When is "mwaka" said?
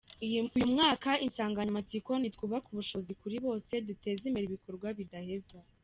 0.73-1.09